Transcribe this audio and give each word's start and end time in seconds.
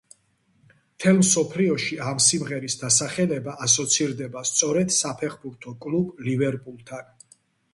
მთელ 1.01 1.17
მსოფლიოში 1.23 1.97
ამ 2.11 2.21
სიმღერის 2.27 2.77
დასახელება 2.85 3.55
ასოცირდება 3.67 4.43
სწორედ 4.53 4.97
საფეხბურთო 4.97 5.75
კლუბ 5.85 6.25
„ლივერპულთან“. 6.31 7.15